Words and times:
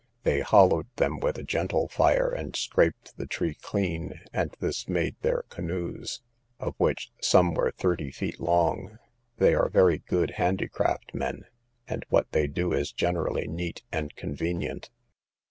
They 0.23 0.39
hollowed 0.39 0.87
them 0.95 1.19
with 1.19 1.37
a 1.37 1.43
gentle 1.43 1.87
fire, 1.87 2.27
and 2.31 2.55
scraped 2.55 3.15
the 3.17 3.27
trunk 3.27 3.61
clean, 3.61 4.21
and 4.33 4.49
this 4.59 4.87
made 4.89 5.15
their 5.21 5.43
canoes, 5.49 6.21
of 6.59 6.73
which 6.79 7.11
some 7.21 7.53
were 7.53 7.69
thirty 7.69 8.09
feet 8.09 8.39
long. 8.39 8.97
They 9.37 9.53
are 9.53 9.69
very 9.69 9.99
good 9.99 10.31
handicraft 10.41 11.13
men, 11.13 11.43
and 11.87 12.03
what 12.09 12.31
they 12.31 12.47
do 12.47 12.73
is 12.73 12.91
generally 12.91 13.47
neat 13.47 13.83
and 13.91 14.15
convenient. 14.15 14.89